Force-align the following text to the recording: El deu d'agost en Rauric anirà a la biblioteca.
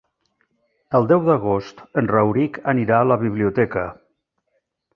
El 0.99 1.05
deu 1.11 1.21
d'agost 1.27 1.83
en 2.03 2.09
Rauric 2.13 2.59
anirà 2.73 2.99
a 3.05 3.09
la 3.13 3.21
biblioteca. 3.27 3.87